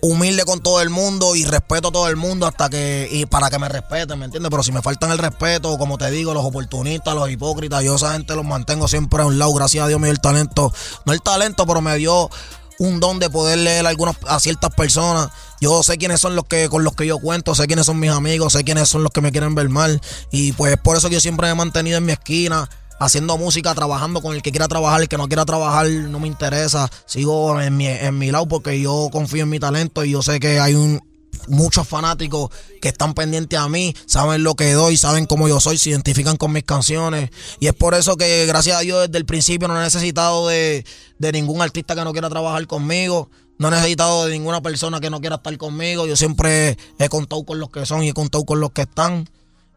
[0.00, 3.50] humilde con todo el mundo y respeto a todo el mundo hasta que y para
[3.50, 4.48] que me respeten, ¿me entiendes?
[4.48, 8.14] Pero si me faltan el respeto, como te digo, los oportunistas, los hipócritas, yo esa
[8.14, 9.52] gente los mantengo siempre a un lado.
[9.52, 10.72] Gracias a Dios me dio el talento,
[11.04, 12.30] no el talento, pero me dio
[12.78, 15.28] un don de poder leer algunas, a ciertas personas.
[15.60, 18.10] Yo sé quiénes son los que con los que yo cuento, sé quiénes son mis
[18.10, 20.00] amigos, sé quiénes son los que me quieren ver mal.
[20.30, 22.68] Y pues por eso que yo siempre me he mantenido en mi esquina,
[23.04, 26.28] haciendo música, trabajando con el que quiera trabajar, el que no quiera trabajar no me
[26.28, 26.90] interesa.
[27.06, 30.40] Sigo en mi, en mi lado porque yo confío en mi talento y yo sé
[30.40, 31.00] que hay un
[31.48, 35.76] muchos fanáticos que están pendientes a mí, saben lo que doy, saben cómo yo soy,
[35.76, 37.30] se identifican con mis canciones.
[37.58, 40.84] Y es por eso que, gracias a Dios, desde el principio no he necesitado de,
[41.18, 43.28] de ningún artista que no quiera trabajar conmigo.
[43.58, 46.06] No he necesitado de ninguna persona que no quiera estar conmigo.
[46.06, 49.28] Yo siempre he contado con los que son y he contado con los que están.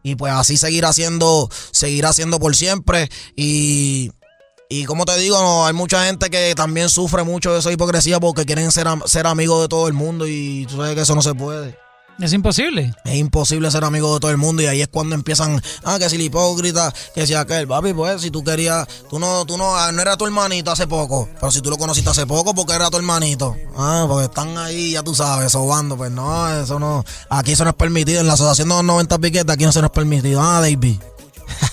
[0.06, 3.10] Y pues así seguir haciendo, seguir haciendo por siempre.
[3.34, 4.12] Y,
[4.68, 8.20] y como te digo, no, hay mucha gente que también sufre mucho de esa hipocresía
[8.20, 11.22] porque quieren ser, ser amigos de todo el mundo y tú sabes que eso no
[11.22, 11.76] se puede.
[12.18, 12.94] Es imposible.
[13.04, 16.08] Es imposible ser amigo de todo el mundo y ahí es cuando empiezan, ah, que
[16.08, 19.76] si el hipócrita, que si aquel, papi, pues si tú querías, tú no, tú no,
[19.76, 22.72] ah, no era tu hermanito hace poco, pero si tú lo conociste hace poco, porque
[22.72, 23.54] era tu hermanito.
[23.76, 27.70] Ah, porque están ahí, ya tú sabes, sobando, pues no, eso no, aquí eso no
[27.70, 30.40] es permitido, en la asociación de los 90 piquetes, aquí no se nos es permitido,
[30.40, 30.96] ah, David.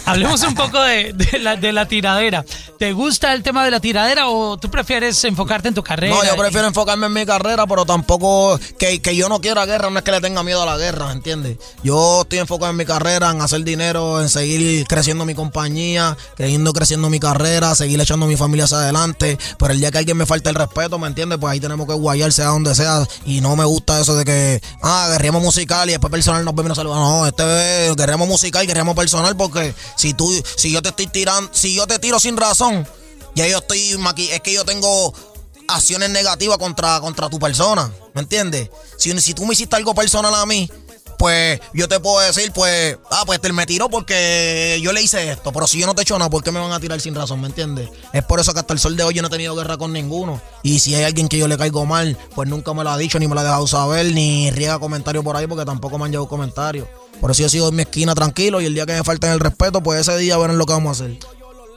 [0.05, 2.43] Hablemos un poco de, la, de la tiradera.
[2.77, 6.13] ¿Te gusta el tema de la tiradera o tú prefieres enfocarte en tu carrera?
[6.15, 9.89] No, yo prefiero enfocarme en mi carrera, pero tampoco que, que yo no quiera guerra,
[9.89, 11.57] no es que le tenga miedo a la guerra, ¿entiendes?
[11.83, 16.73] Yo estoy enfocado en mi carrera, en hacer dinero, en seguir creciendo mi compañía, creyendo
[16.73, 19.37] creciendo mi carrera, seguir echando mi familia hacia adelante.
[19.57, 21.39] Pero el día que alguien me falte el respeto, ¿me entiendes?
[21.39, 23.07] Pues ahí tenemos que guayar, sea donde sea.
[23.25, 26.67] Y no me gusta eso de que, ah, guerremos musical y después personal nos vemos
[26.67, 27.09] y nos saludamos.
[27.09, 31.49] No, este es guerremos musical, guerremos personal, porque si tú, si yo te estoy tirando,
[31.53, 32.87] si yo te tiro sin razón,
[33.35, 33.97] yo estoy
[34.31, 35.13] es que yo tengo
[35.67, 38.69] acciones negativas contra, contra tu persona, ¿me entiendes?
[38.97, 40.69] Si, si tú me hiciste algo personal a mí,
[41.17, 45.31] pues yo te puedo decir, pues, ah, pues te me tiró porque yo le hice
[45.31, 46.99] esto, pero si yo no te he hecho nada, ¿por qué me van a tirar
[46.99, 47.89] sin razón, ¿me entiendes?
[48.11, 49.93] Es por eso que hasta el sol de hoy yo no he tenido guerra con
[49.93, 50.41] ninguno.
[50.63, 53.19] Y si hay alguien que yo le caigo mal, pues nunca me lo ha dicho,
[53.19, 56.11] ni me lo ha dejado saber, ni riega comentarios por ahí, porque tampoco me han
[56.11, 56.87] llegado comentarios.
[57.23, 59.39] Por eso yo sigo en mi esquina tranquilo y el día que me falten el
[59.39, 61.17] respeto, pues ese día verán lo que vamos a hacer.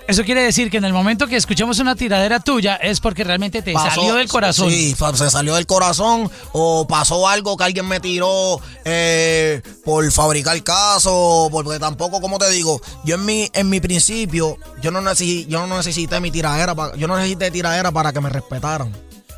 [0.08, 3.62] Eso quiere decir que en el momento que escuchemos una tiradera tuya es porque realmente
[3.62, 4.68] te Pasó- salió del corazón.
[4.70, 10.60] Sí, se salió del corazón o pasó algo que alguien me tiró eh, por fabricar
[10.64, 15.48] caso, porque tampoco, como te digo, yo en mi en mi principio, yo no necesité,
[15.48, 18.90] yo no necesité mi tiradera, yo no necesité tiradera para que me respetaran.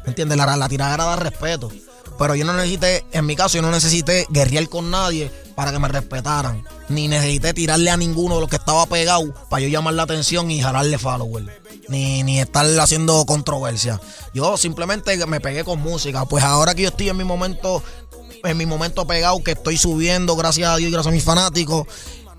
[0.04, 0.38] ¿Me entiendes?
[0.38, 1.70] La, la tiradera da respeto.
[2.18, 5.78] Pero yo no necesité, en mi caso, yo no necesité guerrear con nadie para que
[5.78, 6.64] me respetaran.
[6.88, 10.50] Ni necesité tirarle a ninguno de los que estaba pegado para yo llamar la atención
[10.50, 11.62] y jalarle follower.
[11.88, 14.00] Ni, ni estar haciendo controversia.
[14.34, 16.24] Yo simplemente me pegué con música.
[16.26, 17.82] Pues ahora que yo estoy en mi momento,
[18.44, 21.86] en mi momento pegado, que estoy subiendo, gracias a Dios y gracias a mis fanáticos,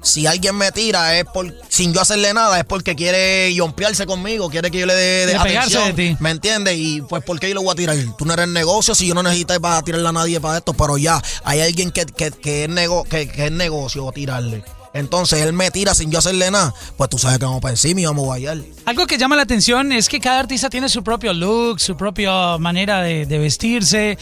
[0.02, 4.50] si alguien me tira es por sin yo hacerle nada es porque quiere yompearse conmigo,
[4.50, 6.18] quiere que yo le dé de, pegarse de ti.
[6.20, 6.76] ¿me entiendes?
[6.78, 7.98] Y pues ¿por qué yo lo voy a tirar?
[8.18, 10.98] Tú no eres negocio, si yo no necesito para tirarle a nadie para esto, pero
[10.98, 14.64] ya hay alguien que, que, que es, nego, que, que es negocio tirarle.
[14.94, 16.74] Entonces él me tira sin yo hacerle nada.
[16.98, 18.58] Pues tú sabes que vamos para encima y vamos a guayar.
[18.86, 22.58] Algo que llama la atención es que cada artista tiene su propio look, su propia
[22.58, 24.18] manera de, de vestirse.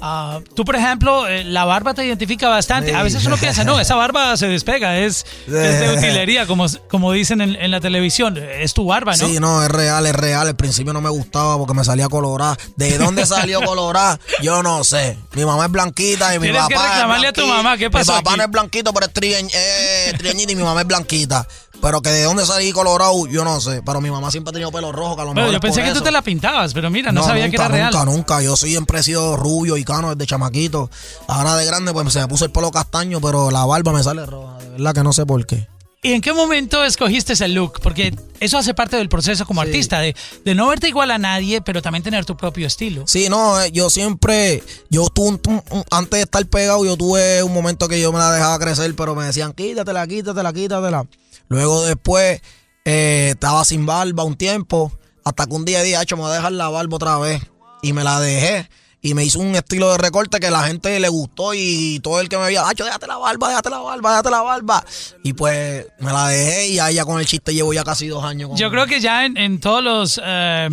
[0.00, 2.94] Ah, tú, por ejemplo, eh, la barba te identifica bastante.
[2.94, 7.12] A veces uno piensa, no, esa barba se despega, es, es de utilería, como, como
[7.12, 8.36] dicen en, en, la televisión.
[8.36, 9.26] Es tu barba, ¿no?
[9.26, 10.46] Sí, no, es real, es real.
[10.46, 12.56] Al principio no me gustaba porque me salía colorada.
[12.76, 14.18] ¿De dónde salió colorada?
[14.42, 15.18] Yo no sé.
[15.34, 16.68] Mi mamá es blanquita y mi papá.
[16.68, 18.12] Tienes que reclamarle a tu mamá, ¿qué pasó?
[18.12, 21.46] Mi papá no es blanquito, pero es trieñita y mi mamá es blanquita.
[21.80, 23.82] Pero que de dónde salí colorado, yo no sé.
[23.84, 25.92] Pero mi mamá siempre ha tenido pelo rojo, que a lo Pero yo pensé que
[25.92, 27.92] tú te la pintabas, pero mira, no, sabía nunca, que era real.
[27.92, 28.42] Nunca, nunca.
[28.42, 30.90] Yo siempre he sido rubio y cano desde chamaquito.
[31.28, 34.26] Ahora de grande, pues se me puso el pelo castaño, pero la barba me sale
[34.26, 34.58] roja.
[34.58, 35.68] De verdad que no sé por qué.
[36.00, 37.80] ¿Y en qué momento escogiste ese look?
[37.82, 39.68] Porque eso hace parte del proceso como sí.
[39.68, 40.14] artista, de,
[40.44, 43.04] de, no verte igual a nadie, pero también tener tu propio estilo.
[43.08, 46.96] Sí, no, eh, yo siempre, yo tuve, un, un, un, antes de estar pegado, yo
[46.96, 51.04] tuve un momento que yo me la dejaba crecer, pero me decían, quítatela, quítatela, quítatela.
[51.48, 52.40] Luego después
[52.84, 54.92] eh, estaba sin barba un tiempo,
[55.24, 57.42] hasta que un día dije, hecho, me voy a dejar la barba otra vez.
[57.82, 58.68] Y me la dejé.
[59.00, 62.28] Y me hizo un estilo de recorte que la gente le gustó y todo el
[62.28, 64.84] que me veía, Hacho, déjate la barba, déjate la barba, déjate la barba.
[65.22, 68.24] Y pues me la dejé y ahí ya con el chiste llevo ya casi dos
[68.24, 68.50] años.
[68.56, 70.20] Yo creo que ya en, en todos los...
[70.24, 70.68] Eh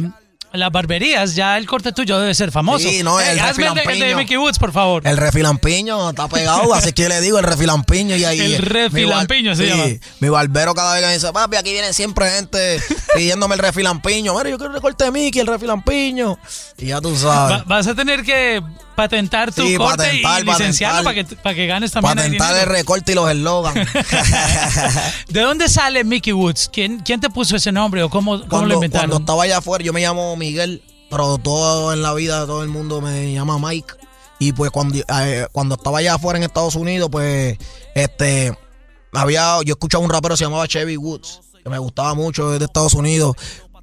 [0.58, 2.88] las barberías, ya el corte tuyo debe ser famoso.
[2.88, 3.92] Sí, no, el refilampiño.
[3.92, 5.06] El de, el de Mickey Woods, por favor.
[5.06, 8.54] El refilampiño está pegado, así que le digo el refilampiño y ahí.
[8.54, 9.86] El refilampiño se sí, llama.
[10.20, 12.82] Mi barbero cada vez que me dice, papi, aquí viene siempre gente
[13.16, 14.34] pidiéndome el refilampiño.
[14.36, 16.38] Mira, yo quiero el recorte de Mickey, el refilampiño.
[16.78, 17.60] Y ya tú sabes.
[17.60, 18.62] Va, vas a tener que
[18.96, 22.66] patentar tu sí, corte patentar, y licenciarlo para que, para que ganes también Patentar el
[22.68, 23.76] recorte y los eslogans.
[25.28, 26.70] ¿De dónde sale Mickey Woods?
[26.72, 29.10] ¿Quién, quién te puso ese nombre o cómo, cómo cuando, lo inventaron?
[29.10, 32.70] Cuando estaba allá afuera, yo me llamo Miguel, pero todo en la vida, todo el
[32.70, 33.94] mundo me llama Mike.
[34.40, 37.58] Y pues cuando, eh, cuando estaba allá afuera en Estados Unidos, pues
[37.94, 38.58] este
[39.14, 42.64] había, yo escuchaba un rapero que se llamaba Chevy Woods, que me gustaba mucho, de
[42.64, 43.36] Estados Unidos,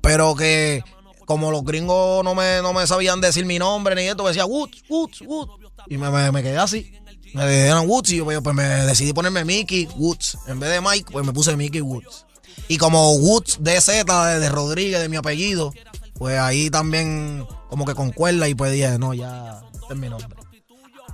[0.03, 0.85] pero que
[1.27, 4.83] como los gringos no me, no me sabían decir mi nombre ni esto, decía Woods,
[4.89, 5.53] Woods, Woods.
[5.89, 6.93] Y me, me, quedé así.
[7.35, 10.39] Me dijeron Woods y yo pues me decidí ponerme Mickey Woods.
[10.47, 12.27] En vez de Mike, pues me puse Mickey Woods.
[12.69, 15.73] Y como Woods DZ de, de Rodríguez, de mi apellido,
[16.15, 20.29] pues ahí también como que concuerda y pues dije, no, ya, este es mi nombre.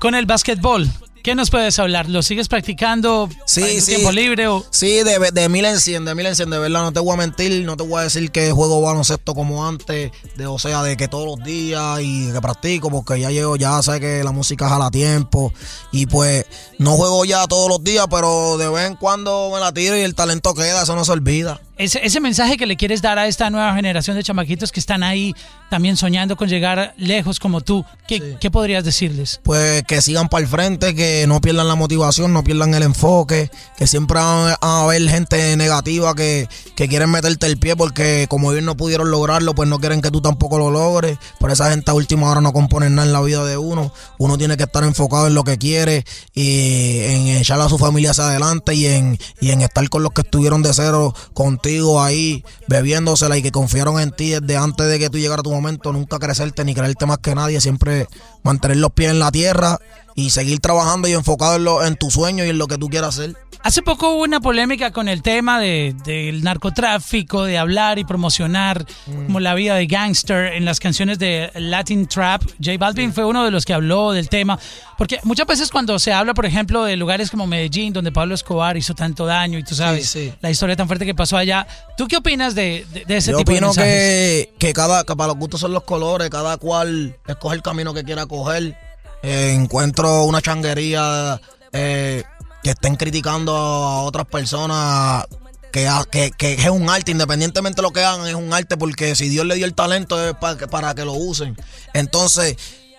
[0.00, 0.88] Con el básquetbol,
[1.28, 2.08] ¿Qué nos puedes hablar?
[2.08, 3.94] ¿Lo sigues practicando sí, en tu sí.
[3.96, 4.48] tiempo libre?
[4.48, 4.64] O?
[4.70, 7.12] Sí, de, de mil en cien, de mil en cien, de verdad, no te voy
[7.12, 10.82] a mentir, no te voy a decir que juego baloncesto como antes, de, o sea,
[10.82, 14.32] de que todos los días y que practico, porque ya llego, ya sé que la
[14.32, 15.52] música jala tiempo
[15.92, 16.46] y pues
[16.78, 20.00] no juego ya todos los días, pero de vez en cuando me la tiro y
[20.00, 21.60] el talento queda, eso no se olvida.
[21.76, 25.04] Ese, ese mensaje que le quieres dar a esta nueva generación de chamaquitos que están
[25.04, 25.32] ahí
[25.70, 28.36] también soñando con llegar lejos como tú, ¿qué, sí.
[28.40, 29.40] ¿qué podrías decirles?
[29.44, 33.50] Pues que sigan para el frente, que no pierdan la motivación, no pierdan el enfoque,
[33.76, 38.52] que siempre van a haber gente negativa que, que quieren meterte el pie porque como
[38.52, 41.18] ellos no pudieron lograrlo, pues no quieren que tú tampoco lo logres.
[41.40, 43.92] Por esa gente a última hora no compone nada en la vida de uno.
[44.18, 46.04] Uno tiene que estar enfocado en lo que quiere
[46.34, 50.12] y en echar a su familia hacia adelante y en, y en estar con los
[50.12, 54.98] que estuvieron de cero contigo ahí bebiéndosela y que confiaron en ti desde antes de
[54.98, 58.06] que tú llegara tu momento, nunca crecerte ni creerte más que nadie, siempre
[58.42, 59.78] mantener los pies en la tierra
[60.18, 62.88] y seguir trabajando y enfocado en, lo, en tu sueño y en lo que tú
[62.88, 63.36] quieras hacer.
[63.62, 68.84] Hace poco hubo una polémica con el tema de, del narcotráfico, de hablar y promocionar
[69.06, 69.26] mm.
[69.26, 72.42] como la vida de gangster en las canciones de Latin Trap.
[72.60, 74.58] J Balvin fue uno de los que habló del tema,
[74.96, 78.76] porque muchas veces cuando se habla, por ejemplo, de lugares como Medellín, donde Pablo Escobar
[78.76, 80.34] hizo tanto daño y tú sabes sí, sí.
[80.40, 81.64] la historia tan fuerte que pasó allá,
[81.96, 83.92] ¿tú qué opinas de, de, de ese Yo tipo de opino mensajes?
[83.92, 87.94] que, que, cada, que para los gustos son los colores, cada cual escoge el camino
[87.94, 88.87] que quiera coger.
[89.22, 91.40] Encuentro una changuería
[91.72, 92.22] eh,
[92.62, 95.26] que estén criticando a otras personas
[95.72, 99.14] que, que, que, es un arte, independientemente de lo que hagan, es un arte porque
[99.14, 101.56] si Dios le dio el talento es para que, para que lo usen.
[101.94, 102.56] Entonces,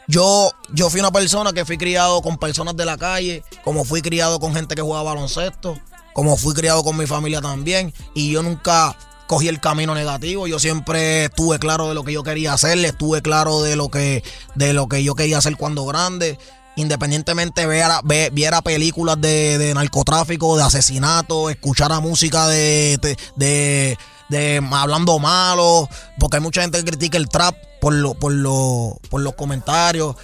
[0.07, 4.01] yo, yo fui una persona que fui criado con personas de la calle, como fui
[4.01, 5.79] criado con gente que jugaba baloncesto,
[6.13, 8.95] como fui criado con mi familia también, y yo nunca
[9.29, 10.47] cogí el camino negativo.
[10.47, 14.23] Yo siempre estuve claro de lo que yo quería hacer, estuve claro de lo que,
[14.55, 16.39] de lo que yo quería hacer cuando grande.
[16.75, 23.97] Independientemente viera, viera películas de, de, narcotráfico, de asesinato, escuchara música de, de, de,
[24.29, 25.87] de hablando malo,
[26.17, 30.15] porque hay mucha gente que critica el trap por, lo, por, lo, por los comentarios.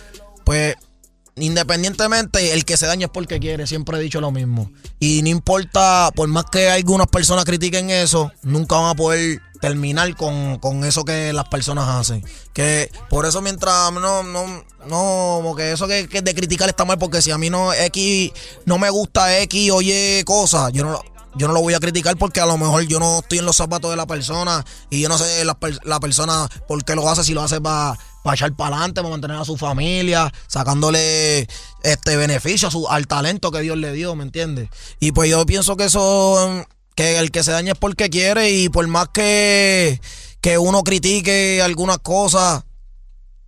[0.44, 0.78] Pues
[1.38, 4.72] independientemente, el que se daña es porque quiere, siempre he dicho lo mismo.
[5.00, 10.16] Y no importa, por más que algunas personas critiquen eso, nunca van a poder terminar
[10.16, 12.24] con, eso que las personas hacen.
[12.54, 16.86] Que por eso mientras no, no, no, como que eso que, que de criticar está
[16.86, 18.32] mal, porque si a mí no X
[18.66, 21.02] no me gusta X, oye cosas, yo no
[21.38, 23.58] yo no lo voy a criticar porque a lo mejor yo no estoy en los
[23.58, 27.26] zapatos de la persona y yo no sé la, la persona por qué lo hace,
[27.26, 27.98] si lo hace para
[28.34, 31.48] echar para adelante, para mantener a su familia, sacándole
[31.84, 34.70] este beneficio su, al talento que Dios le dio, ¿me entiendes?
[35.00, 38.70] Y pues yo pienso que eso, que el que se daña es porque quiere y
[38.70, 40.02] por más que,
[40.42, 42.65] que uno critique algunas cosas,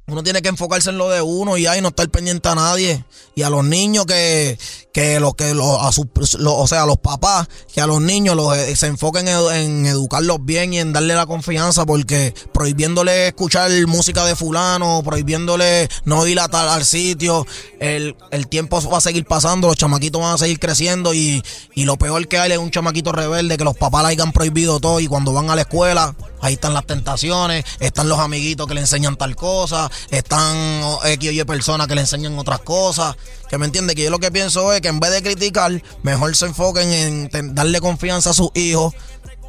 [0.10, 3.04] uno tiene que enfocarse en lo de uno y ahí no estar pendiente a nadie.
[3.36, 4.58] Y a los niños que,
[4.93, 6.08] que los que los, a sus,
[6.46, 10.38] o sea, a los papás, que a los niños los, eh, se enfoquen en, educarlos
[10.46, 16.39] bien y en darle la confianza, porque prohibiéndole escuchar música de fulano, prohibiéndole no ir
[16.39, 17.46] a tal al sitio,
[17.82, 21.43] el, el tiempo va a seguir pasando, los chamaquitos van a seguir creciendo y,
[21.76, 24.80] y lo peor que hay es un chamaquito rebelde que los papás le hayan prohibido
[24.80, 28.76] todo y cuando van a la escuela Ahí están las tentaciones, están los amiguitos que
[28.76, 30.55] le enseñan tal cosa, están
[31.03, 33.15] X o Y personas que le enseñan otras cosas.
[33.49, 36.36] Que me entiende que yo lo que pienso es que en vez de criticar, mejor
[36.36, 38.93] se enfoquen en darle confianza a sus hijos,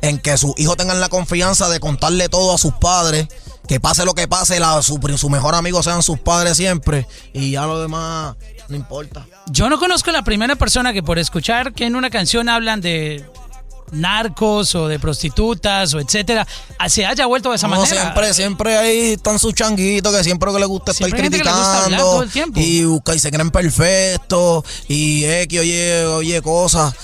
[0.03, 3.27] en que sus hijos tengan la confianza de contarle todo a sus padres,
[3.67, 7.67] que pase lo que pase, su, su mejor amigo sean sus padres siempre, y ya
[7.67, 8.37] lo demás
[8.69, 9.27] no importa.
[9.51, 13.25] Yo no conozco la primera persona que por escuchar que en una canción hablan de
[13.93, 16.47] narcos o de prostitutas o etcétera,
[16.89, 17.87] se haya vuelto de esa manera.
[17.87, 22.25] Siempre, siempre ahí están sus changuitos que siempre que les gusta estar criticando
[22.55, 26.95] y busca y se creen perfectos y que oye, oye cosas.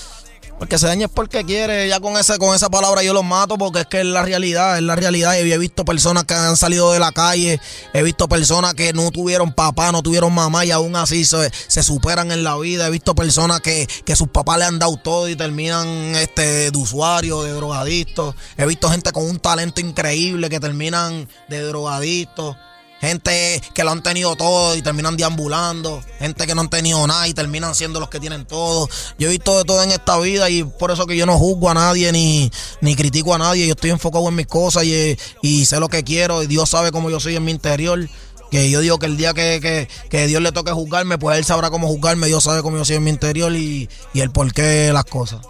[0.64, 1.86] Porque se daña es porque quiere.
[1.88, 4.78] Ya con ese, con esa palabra yo los mato porque es que es la realidad,
[4.78, 5.34] es la realidad.
[5.34, 7.60] Y he visto personas que han salido de la calle,
[7.92, 11.82] he visto personas que no tuvieron papá, no tuvieron mamá y aún así se, se
[11.82, 12.86] superan en la vida.
[12.86, 16.78] He visto personas que, que sus papás le han dado todo y terminan este, de
[16.78, 18.34] usuarios, de drogadictos.
[18.56, 22.56] He visto gente con un talento increíble que terminan de drogadictos.
[23.04, 26.02] Gente que lo han tenido todo y terminan deambulando.
[26.18, 28.88] Gente que no han tenido nada y terminan siendo los que tienen todo.
[29.18, 31.68] Yo he visto de todo en esta vida y por eso que yo no juzgo
[31.70, 33.66] a nadie ni, ni critico a nadie.
[33.66, 36.42] Yo estoy enfocado en mis cosas y, y sé lo que quiero.
[36.42, 38.08] Y Dios sabe cómo yo soy en mi interior.
[38.50, 41.70] Que yo digo que el día que, que, Dios le toque juzgarme, pues Él sabrá
[41.70, 42.28] cómo juzgarme.
[42.28, 45.40] Dios sabe cómo yo soy en mi interior y, y el porqué de las cosas.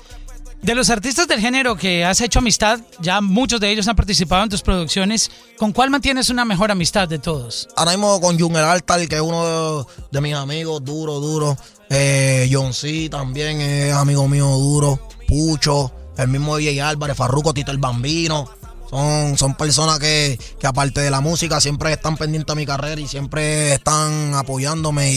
[0.65, 4.45] De los artistas del género que has hecho amistad, ya muchos de ellos han participado
[4.45, 5.31] en tus producciones.
[5.59, 7.69] ¿Con cuál mantienes una mejor amistad de todos?
[7.77, 11.55] Ahora mismo con Jungel Altar, que es uno de, mis amigos, duro, duro.
[11.91, 13.11] Eh, John C.
[13.11, 15.07] también es amigo mío, duro.
[15.29, 18.49] Pucho, el mismo DJ Álvarez, Farruco, Tito el Bambino.
[19.37, 23.73] Son, personas que, aparte de la música siempre están pendientes a mi carrera y siempre
[23.73, 25.13] están apoyándome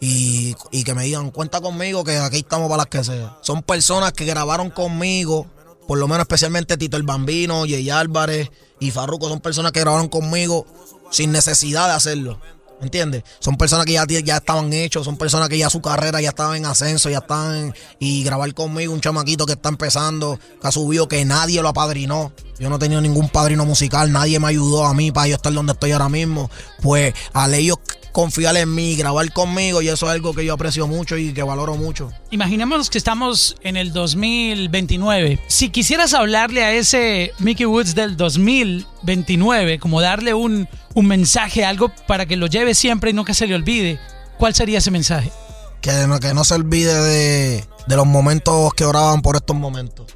[0.00, 0.54] y,
[0.84, 3.38] que me digan, cuenta conmigo que aquí estamos para las que sea.
[3.42, 5.46] Son personas que grabaron conmigo,
[5.86, 10.08] por lo menos especialmente Tito el Bambino, Jay Álvarez y Farruko, son personas que grabaron
[10.08, 10.66] conmigo
[11.12, 12.40] sin necesidad de hacerlo.
[12.82, 13.22] ¿Entiendes?
[13.38, 16.56] Son personas que ya, ya estaban hechos, son personas que ya su carrera ya estaba
[16.56, 17.72] en ascenso, ya están.
[18.00, 22.32] Y grabar conmigo un chamaquito que está empezando, que ha subido, que nadie lo apadrinó.
[22.58, 25.52] Yo no he tenido ningún padrino musical, nadie me ayudó a mí para yo estar
[25.52, 26.50] donde estoy ahora mismo.
[26.80, 27.78] Pues al ellos
[28.12, 31.42] confiar en mí, grabar conmigo, y eso es algo que yo aprecio mucho y que
[31.42, 32.12] valoro mucho.
[32.30, 35.40] Imaginemos que estamos en el 2029.
[35.48, 41.90] Si quisieras hablarle a ese Mickey Woods del 2029, como darle un, un mensaje, algo
[42.06, 43.98] para que lo lleve siempre y no que se le olvide,
[44.38, 45.30] ¿cuál sería ese mensaje?
[45.80, 50.06] Que no, que no se olvide de, de los momentos que oraban por estos momentos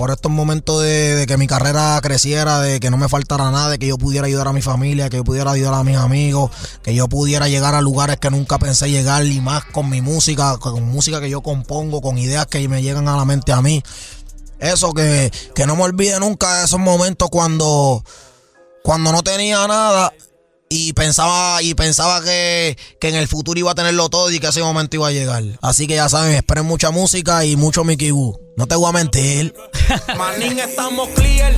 [0.00, 3.78] por estos momentos de, que mi carrera creciera, de que no me faltara nada, de
[3.78, 6.50] que yo pudiera ayudar a mi familia, que yo pudiera ayudar a mis amigos,
[6.82, 10.56] que yo pudiera llegar a lugares que nunca pensé llegar y más con mi música,
[10.56, 13.82] con música que yo compongo, con ideas que me llegan a la mente a mí.
[14.58, 18.02] Eso, que, que no me olvide nunca de esos momentos cuando,
[18.82, 20.12] cuando no tenía nada
[20.68, 24.62] y pensaba y pensaba que, en el futuro iba a tenerlo todo y que ese
[24.62, 25.42] momento iba a llegar.
[25.60, 28.40] Así que ya saben, esperen mucha música y mucho Mickey Woo.
[28.56, 29.54] No te voy a mentir.
[30.16, 31.54] Manín, estamos clear.